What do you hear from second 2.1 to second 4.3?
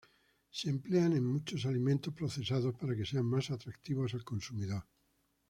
procesados para que sean más atractivos al